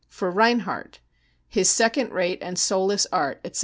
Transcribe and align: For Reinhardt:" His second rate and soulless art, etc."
For 0.09 0.31
Reinhardt:" 0.31 0.97
His 1.47 1.69
second 1.69 2.11
rate 2.11 2.39
and 2.41 2.57
soulless 2.57 3.05
art, 3.11 3.39
etc." 3.45 3.59